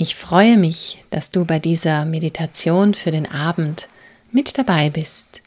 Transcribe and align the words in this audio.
Ich 0.00 0.14
freue 0.14 0.56
mich, 0.56 1.04
dass 1.10 1.32
du 1.32 1.44
bei 1.44 1.58
dieser 1.58 2.04
Meditation 2.04 2.94
für 2.94 3.10
den 3.10 3.28
Abend 3.28 3.88
mit 4.30 4.56
dabei 4.56 4.90
bist. 4.90 5.42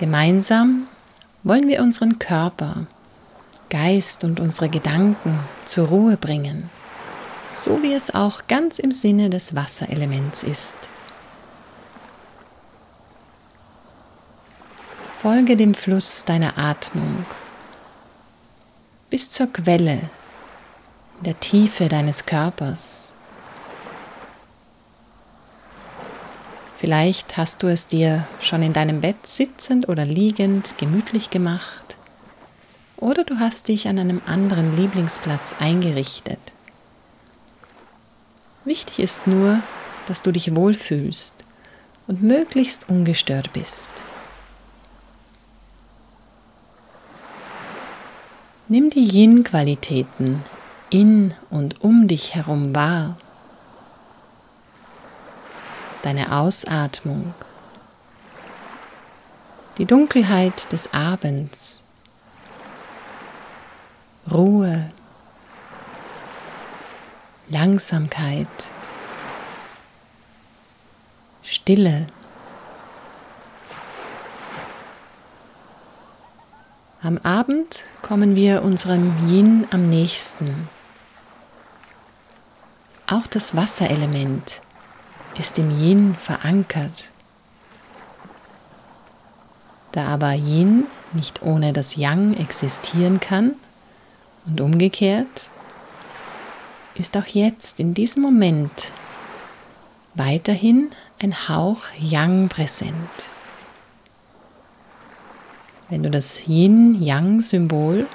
Gemeinsam 0.00 0.88
wollen 1.44 1.68
wir 1.68 1.82
unseren 1.82 2.18
Körper, 2.18 2.88
Geist 3.70 4.24
und 4.24 4.40
unsere 4.40 4.68
Gedanken 4.68 5.38
zur 5.64 5.86
Ruhe 5.86 6.16
bringen, 6.16 6.68
so 7.54 7.80
wie 7.84 7.92
es 7.92 8.12
auch 8.12 8.48
ganz 8.48 8.80
im 8.80 8.90
Sinne 8.90 9.30
des 9.30 9.54
Wasserelements 9.54 10.42
ist. 10.42 10.76
Folge 15.18 15.56
dem 15.56 15.74
Fluss 15.74 16.24
deiner 16.24 16.58
Atmung 16.58 17.24
bis 19.10 19.30
zur 19.30 19.46
Quelle 19.52 20.10
in 21.18 21.24
der 21.24 21.40
Tiefe 21.40 21.88
deines 21.88 22.26
Körpers. 22.26 23.10
Vielleicht 26.76 27.36
hast 27.36 27.62
du 27.62 27.66
es 27.66 27.86
dir 27.86 28.26
schon 28.40 28.62
in 28.62 28.72
deinem 28.72 29.00
Bett 29.00 29.26
sitzend 29.26 29.88
oder 29.88 30.04
liegend 30.04 30.76
gemütlich 30.76 31.30
gemacht 31.30 31.96
oder 32.96 33.24
du 33.24 33.38
hast 33.38 33.68
dich 33.68 33.88
an 33.88 33.98
einem 33.98 34.20
anderen 34.26 34.76
Lieblingsplatz 34.76 35.54
eingerichtet. 35.58 36.40
Wichtig 38.64 38.98
ist 38.98 39.26
nur, 39.26 39.60
dass 40.06 40.22
du 40.22 40.32
dich 40.32 40.54
wohlfühlst 40.54 41.44
und 42.06 42.22
möglichst 42.22 42.88
ungestört 42.88 43.52
bist. 43.52 43.90
Nimm 48.68 48.88
die 48.90 49.06
Yin-Qualitäten 49.06 50.42
in 50.94 51.34
und 51.50 51.82
um 51.82 52.06
dich 52.06 52.36
herum 52.36 52.72
wahr. 52.72 53.16
Deine 56.02 56.30
Ausatmung, 56.30 57.34
die 59.76 59.86
Dunkelheit 59.86 60.70
des 60.70 60.94
Abends, 60.94 61.82
Ruhe, 64.30 64.92
Langsamkeit, 67.48 68.46
Stille. 71.42 72.06
Am 77.02 77.18
Abend 77.18 77.84
kommen 78.00 78.36
wir 78.36 78.62
unserem 78.62 79.12
Yin 79.26 79.66
am 79.72 79.88
nächsten. 79.88 80.68
Auch 83.06 83.26
das 83.26 83.54
Wasserelement 83.54 84.62
ist 85.36 85.58
im 85.58 85.70
Yin 85.70 86.14
verankert. 86.14 87.10
Da 89.92 90.06
aber 90.06 90.32
Yin 90.32 90.86
nicht 91.12 91.42
ohne 91.42 91.72
das 91.72 91.96
Yang 91.96 92.34
existieren 92.38 93.20
kann 93.20 93.56
und 94.46 94.60
umgekehrt, 94.60 95.50
ist 96.94 97.16
auch 97.16 97.26
jetzt 97.26 97.78
in 97.78 97.92
diesem 97.92 98.22
Moment 98.22 98.92
weiterhin 100.14 100.90
ein 101.22 101.48
Hauch 101.48 101.82
Yang 101.98 102.48
präsent. 102.48 103.10
Wenn 105.90 106.02
du 106.02 106.10
das 106.10 106.46
Yin-Yang-Symbol 106.46 108.06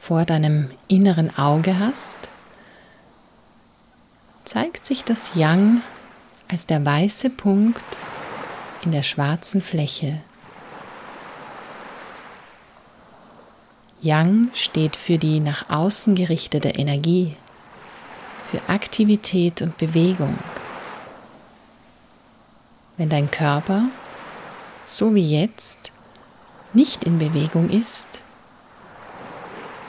vor 0.00 0.24
deinem 0.24 0.70
inneren 0.88 1.36
Auge 1.36 1.78
hast, 1.78 2.16
zeigt 4.44 4.86
sich 4.86 5.04
das 5.04 5.32
Yang 5.34 5.80
als 6.48 6.66
der 6.66 6.84
weiße 6.84 7.30
Punkt 7.30 7.84
in 8.82 8.92
der 8.92 9.02
schwarzen 9.02 9.62
Fläche. 9.62 10.20
Yang 14.02 14.50
steht 14.52 14.96
für 14.96 15.16
die 15.16 15.40
nach 15.40 15.70
außen 15.70 16.14
gerichtete 16.14 16.68
Energie, 16.68 17.36
für 18.50 18.60
Aktivität 18.68 19.62
und 19.62 19.78
Bewegung. 19.78 20.38
Wenn 22.98 23.08
dein 23.08 23.30
Körper, 23.30 23.86
so 24.84 25.14
wie 25.14 25.26
jetzt, 25.26 25.90
nicht 26.74 27.04
in 27.04 27.18
Bewegung 27.18 27.70
ist, 27.70 28.06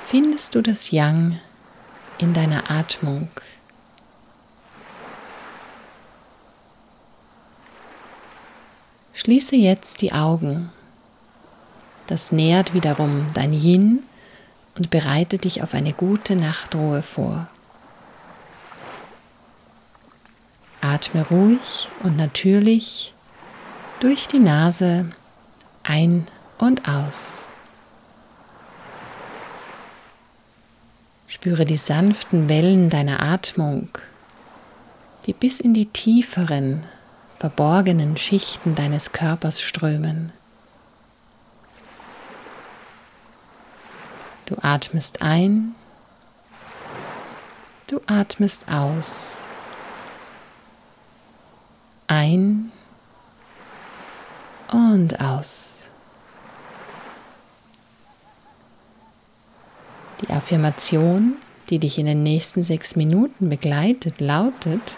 findest 0.06 0.56
du 0.56 0.62
das 0.62 0.92
Yang 0.92 1.40
in 2.18 2.34
deiner 2.34 2.72
Atmung. 2.72 3.28
Schließe 9.26 9.56
jetzt 9.56 10.04
die 10.04 10.12
Augen. 10.14 10.70
Das 12.06 12.32
nährt 12.32 12.76
wiederum 12.76 13.32
dein 13.34 13.54
Yin 13.54 14.04
und 14.78 14.92
bereitet 14.92 15.46
dich 15.46 15.64
auf 15.64 15.74
eine 15.74 15.94
gute 15.94 16.36
Nachtruhe 16.36 17.02
vor. 17.02 17.48
Atme 20.80 21.26
ruhig 21.26 21.90
und 22.04 22.18
natürlich 22.18 23.16
durch 24.00 24.28
die 24.28 24.38
Nase 24.38 25.12
ein 25.82 26.28
und 26.60 26.88
aus. 26.88 27.48
Spüre 31.26 31.66
die 31.66 31.78
sanften 31.78 32.48
Wellen 32.48 32.92
deiner 32.92 33.24
Atmung, 33.24 33.90
die 35.26 35.34
bis 35.34 35.60
in 35.60 35.74
die 35.74 35.88
tieferen 35.88 36.84
verborgenen 37.46 38.18
Schichten 38.18 38.74
deines 38.74 39.12
Körpers 39.12 39.62
strömen. 39.62 40.32
Du 44.48 44.56
atmest 44.64 45.22
ein, 45.22 45.76
du 47.86 48.02
atmest 48.08 48.68
aus. 48.68 49.44
Ein 52.08 52.72
und 54.72 55.20
aus. 55.22 55.82
Die 60.22 60.30
Affirmation, 60.32 61.36
die 61.70 61.78
dich 61.78 62.00
in 62.00 62.08
den 62.08 62.24
nächsten 62.24 62.64
sechs 62.64 62.96
Minuten 62.96 63.50
begleitet, 63.50 64.20
lautet, 64.20 64.98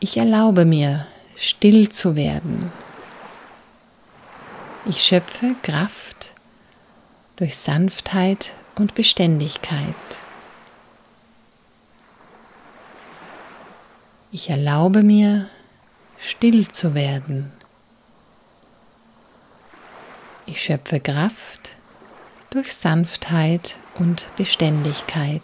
ich 0.00 0.16
erlaube 0.16 0.64
mir, 0.64 1.06
still 1.36 1.88
zu 1.88 2.16
werden. 2.16 2.72
Ich 4.86 5.02
schöpfe 5.02 5.54
Kraft 5.62 6.32
durch 7.36 7.56
Sanftheit 7.56 8.52
und 8.76 8.94
Beständigkeit. 8.94 9.94
Ich 14.30 14.50
erlaube 14.50 15.02
mir, 15.02 15.48
still 16.20 16.68
zu 16.68 16.94
werden. 16.94 17.52
Ich 20.46 20.62
schöpfe 20.62 21.00
Kraft 21.00 21.74
durch 22.50 22.74
Sanftheit 22.74 23.76
und 23.96 24.26
Beständigkeit. 24.36 25.42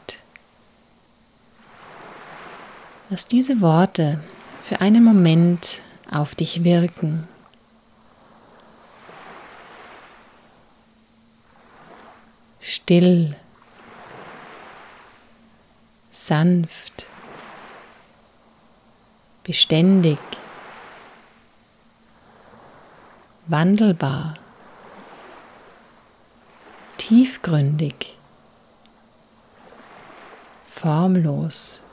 Lass 3.10 3.26
diese 3.26 3.60
Worte 3.60 4.20
für 4.66 4.80
einen 4.80 5.04
Moment 5.04 5.82
auf 6.10 6.34
dich 6.34 6.64
wirken. 6.64 7.28
Still, 12.62 13.36
sanft, 16.10 17.04
beständig, 19.42 20.18
wandelbar, 23.46 24.32
tiefgründig, 26.96 28.16
formlos. 30.64 31.84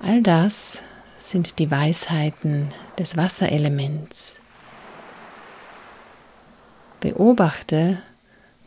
All 0.00 0.22
das 0.22 0.80
sind 1.18 1.58
die 1.58 1.70
Weisheiten 1.70 2.68
des 2.98 3.16
Wasserelements. 3.16 4.38
Beobachte, 7.00 8.02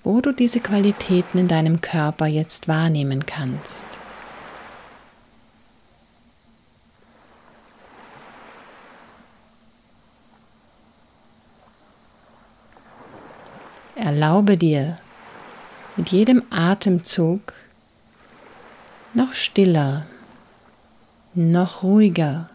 wo 0.03 0.19
du 0.19 0.33
diese 0.33 0.59
Qualitäten 0.59 1.37
in 1.37 1.47
deinem 1.47 1.79
Körper 1.79 2.25
jetzt 2.25 2.67
wahrnehmen 2.67 3.25
kannst. 3.25 3.85
Erlaube 13.95 14.57
dir 14.57 14.97
mit 15.95 16.09
jedem 16.09 16.43
Atemzug 16.49 17.53
noch 19.13 19.33
stiller, 19.33 20.05
noch 21.33 21.83
ruhiger, 21.83 22.49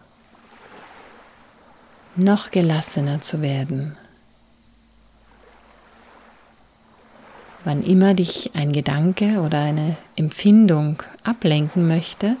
noch 2.15 2.51
gelassener 2.51 3.21
zu 3.21 3.41
werden. 3.41 3.97
Wann 7.63 7.83
immer 7.83 8.13
dich 8.13 8.51
ein 8.55 8.71
Gedanke 8.71 9.41
oder 9.41 9.61
eine 9.61 9.97
Empfindung 10.15 11.03
ablenken 11.23 11.87
möchte, 11.87 12.37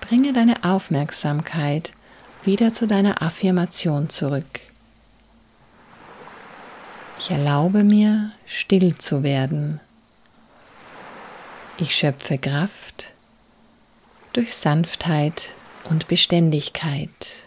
bringe 0.00 0.32
deine 0.32 0.64
Aufmerksamkeit 0.64 1.92
wieder 2.42 2.72
zu 2.72 2.86
deiner 2.86 3.22
Affirmation 3.22 4.08
zurück. 4.08 4.60
Ich 7.18 7.30
erlaube 7.30 7.84
mir, 7.84 8.32
still 8.46 8.96
zu 8.96 9.22
werden. 9.22 9.78
Ich 11.76 11.94
schöpfe 11.94 12.38
Kraft 12.38 13.12
durch 14.32 14.54
Sanftheit 14.54 15.50
und 15.88 16.06
Beständigkeit. 16.08 17.44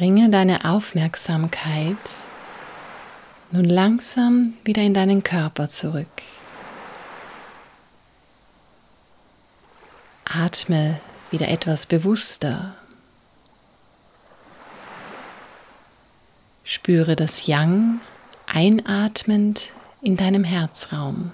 Bringe 0.00 0.30
deine 0.30 0.64
Aufmerksamkeit 0.64 1.98
nun 3.50 3.66
langsam 3.66 4.54
wieder 4.64 4.80
in 4.80 4.94
deinen 4.94 5.22
Körper 5.22 5.68
zurück. 5.68 6.22
Atme 10.24 10.98
wieder 11.30 11.48
etwas 11.48 11.84
bewusster. 11.84 12.76
Spüre 16.64 17.14
das 17.14 17.46
Yang 17.46 18.00
einatmend 18.46 19.74
in 20.00 20.16
deinem 20.16 20.44
Herzraum. 20.44 21.30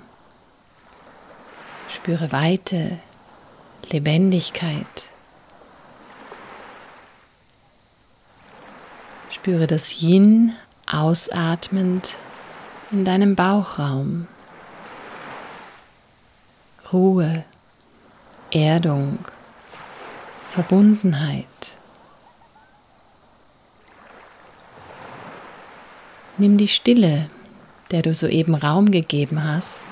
Spüre 1.88 2.32
Weite, 2.32 2.98
Lebendigkeit. 3.90 5.08
Spüre 9.46 9.68
das 9.68 10.02
Yin 10.02 10.54
ausatmend 10.86 12.18
in 12.90 13.04
deinem 13.04 13.36
Bauchraum. 13.36 14.26
Ruhe, 16.92 17.44
Erdung, 18.50 19.20
Verbundenheit. 20.50 21.46
Nimm 26.38 26.56
die 26.56 26.66
Stille, 26.66 27.30
der 27.92 28.02
du 28.02 28.14
soeben 28.14 28.56
Raum 28.56 28.90
gegeben 28.90 29.44
hast, 29.44 29.86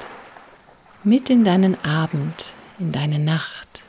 mit 1.05 1.31
in 1.31 1.45
deinen 1.45 1.77
Abend, 1.85 2.57
in 2.81 2.91
deine 2.91 3.21
Nacht. 3.21 3.85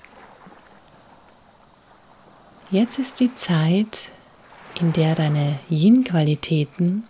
Jetzt 2.70 3.00
ist 3.00 3.20
die 3.20 3.34
Zeit, 3.34 4.12
in 4.80 4.94
der 4.94 5.16
deine 5.16 5.60
Yin-Qualitäten 5.70 7.04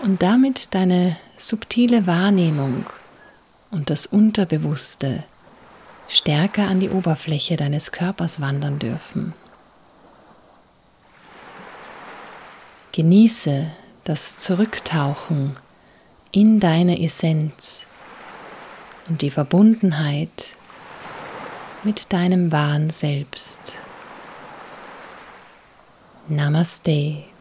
und 0.00 0.22
damit 0.22 0.74
deine 0.74 1.16
subtile 1.36 2.06
Wahrnehmung 2.06 2.84
und 3.70 3.90
das 3.90 4.06
Unterbewusste 4.06 5.24
stärker 6.08 6.68
an 6.68 6.80
die 6.80 6.90
Oberfläche 6.90 7.56
deines 7.56 7.92
Körpers 7.92 8.40
wandern 8.40 8.78
dürfen. 8.78 9.32
Genieße 12.92 13.70
das 14.04 14.36
Zurücktauchen 14.36 15.54
in 16.30 16.60
deine 16.60 17.02
Essenz 17.02 17.86
und 19.08 19.22
die 19.22 19.30
Verbundenheit 19.30 20.56
mit 21.82 22.12
deinem 22.12 22.52
wahren 22.52 22.90
Selbst. 22.90 23.74
Namaste. 26.28 27.35